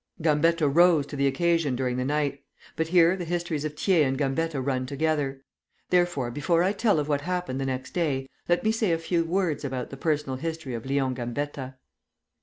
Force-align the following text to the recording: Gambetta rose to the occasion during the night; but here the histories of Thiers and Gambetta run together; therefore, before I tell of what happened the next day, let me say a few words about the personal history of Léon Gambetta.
Gambetta 0.19 0.67
rose 0.67 1.05
to 1.05 1.15
the 1.15 1.27
occasion 1.27 1.75
during 1.75 1.97
the 1.97 2.03
night; 2.03 2.41
but 2.75 2.87
here 2.87 3.15
the 3.15 3.23
histories 3.23 3.63
of 3.63 3.77
Thiers 3.77 4.07
and 4.07 4.17
Gambetta 4.17 4.59
run 4.59 4.87
together; 4.87 5.43
therefore, 5.91 6.31
before 6.31 6.63
I 6.63 6.71
tell 6.71 6.97
of 6.97 7.07
what 7.07 7.21
happened 7.21 7.61
the 7.61 7.67
next 7.67 7.91
day, 7.91 8.27
let 8.49 8.63
me 8.63 8.71
say 8.71 8.91
a 8.91 8.97
few 8.97 9.23
words 9.23 9.63
about 9.63 9.91
the 9.91 9.97
personal 9.97 10.37
history 10.37 10.73
of 10.73 10.85
Léon 10.85 11.13
Gambetta. 11.13 11.75